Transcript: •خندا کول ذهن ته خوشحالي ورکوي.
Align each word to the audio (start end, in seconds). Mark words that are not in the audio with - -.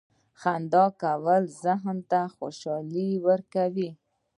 •خندا 0.39 0.85
کول 1.01 1.43
ذهن 1.63 1.97
ته 2.09 2.19
خوشحالي 2.35 3.09
ورکوي. 3.27 3.89